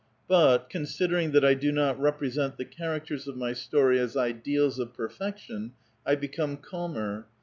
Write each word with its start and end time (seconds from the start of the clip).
But, 0.27 0.67
considering 0.71 1.31
that 1.33 1.45
I 1.45 1.53
do 1.53 1.71
not 1.71 1.99
represent 1.99 2.57
the 2.57 2.65
characters 2.65 3.27
of 3.27 3.35
mj 3.35 3.57
story 3.57 3.99
as 3.99 4.17
ideals 4.17 4.79
of 4.79 4.95
perfection, 4.95 5.73
1 6.05 6.17
become 6.17 6.57
calmer. 6.57 7.27